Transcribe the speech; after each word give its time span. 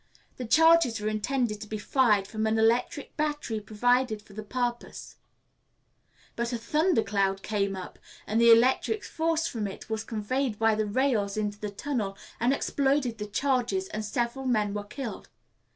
The 0.37 0.45
charges 0.47 0.99
were 0.99 1.09
intended 1.09 1.61
to 1.61 1.67
be 1.67 1.77
fired 1.77 2.25
from 2.25 2.47
an 2.47 2.57
electric 2.57 3.15
battery 3.17 3.59
provided 3.59 4.19
for 4.23 4.33
the 4.33 4.41
purpose; 4.41 5.17
but 6.35 6.51
a 6.51 6.57
thunder 6.57 7.03
cloud 7.03 7.43
came 7.43 7.75
up, 7.75 7.99
and 8.25 8.41
the 8.41 8.49
electric 8.51 9.03
force 9.03 9.45
from 9.45 9.67
it 9.67 9.91
was 9.91 10.03
conveyed 10.03 10.57
by 10.57 10.73
the 10.73 10.87
rails 10.87 11.37
into 11.37 11.59
the 11.59 11.69
tunnel 11.69 12.17
and 12.39 12.51
exploded 12.51 13.19
the 13.19 13.27
charges, 13.27 13.89
and 13.89 14.03
several 14.03 14.45
men 14.47 14.73
were 14.73 14.85
killed. 14.85 15.29